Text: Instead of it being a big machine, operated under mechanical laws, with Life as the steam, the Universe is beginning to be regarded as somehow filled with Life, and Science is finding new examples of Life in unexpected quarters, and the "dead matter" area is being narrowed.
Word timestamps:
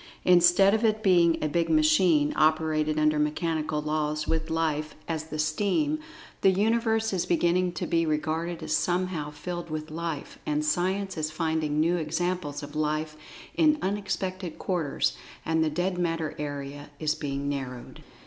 Instead 0.25 0.73
of 0.73 0.83
it 0.83 1.03
being 1.03 1.37
a 1.43 1.47
big 1.47 1.69
machine, 1.69 2.33
operated 2.35 2.97
under 2.97 3.19
mechanical 3.19 3.79
laws, 3.83 4.27
with 4.27 4.49
Life 4.49 4.95
as 5.07 5.25
the 5.25 5.37
steam, 5.37 5.99
the 6.41 6.49
Universe 6.49 7.13
is 7.13 7.27
beginning 7.27 7.71
to 7.73 7.85
be 7.85 8.03
regarded 8.07 8.63
as 8.63 8.75
somehow 8.75 9.29
filled 9.29 9.69
with 9.69 9.91
Life, 9.91 10.39
and 10.43 10.65
Science 10.65 11.17
is 11.17 11.29
finding 11.29 11.79
new 11.79 11.97
examples 11.97 12.63
of 12.63 12.75
Life 12.75 13.15
in 13.53 13.77
unexpected 13.83 14.57
quarters, 14.57 15.15
and 15.45 15.63
the 15.63 15.69
"dead 15.69 15.99
matter" 15.99 16.33
area 16.39 16.89
is 16.97 17.13
being 17.13 17.47
narrowed. 17.47 18.01